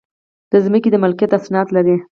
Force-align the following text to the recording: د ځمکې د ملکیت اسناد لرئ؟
د 0.51 0.53
ځمکې 0.65 0.89
د 0.91 0.95
ملکیت 1.03 1.31
اسناد 1.37 1.67
لرئ؟ 1.75 1.97